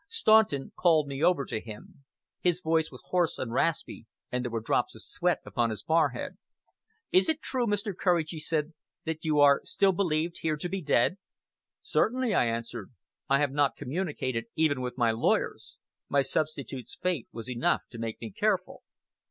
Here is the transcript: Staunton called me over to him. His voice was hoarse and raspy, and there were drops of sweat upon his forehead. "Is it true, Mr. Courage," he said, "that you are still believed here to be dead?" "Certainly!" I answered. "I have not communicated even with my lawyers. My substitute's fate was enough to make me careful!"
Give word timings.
Staunton 0.09 0.71
called 0.75 1.07
me 1.07 1.21
over 1.21 1.45
to 1.45 1.59
him. 1.59 2.03
His 2.39 2.59
voice 2.59 2.89
was 2.89 3.03
hoarse 3.09 3.37
and 3.37 3.53
raspy, 3.53 4.07
and 4.31 4.43
there 4.43 4.49
were 4.49 4.59
drops 4.59 4.95
of 4.95 5.03
sweat 5.03 5.37
upon 5.45 5.69
his 5.69 5.83
forehead. 5.83 6.39
"Is 7.11 7.29
it 7.29 7.39
true, 7.39 7.67
Mr. 7.67 7.95
Courage," 7.95 8.31
he 8.31 8.39
said, 8.39 8.73
"that 9.05 9.23
you 9.23 9.39
are 9.39 9.61
still 9.63 9.91
believed 9.91 10.39
here 10.39 10.57
to 10.57 10.67
be 10.69 10.81
dead?" 10.81 11.17
"Certainly!" 11.83 12.33
I 12.33 12.45
answered. 12.47 12.89
"I 13.29 13.41
have 13.41 13.51
not 13.51 13.77
communicated 13.77 14.45
even 14.55 14.81
with 14.81 14.97
my 14.97 15.11
lawyers. 15.11 15.77
My 16.09 16.23
substitute's 16.23 16.95
fate 16.95 17.27
was 17.31 17.47
enough 17.47 17.83
to 17.91 17.99
make 17.99 18.19
me 18.19 18.31
careful!" 18.31 18.81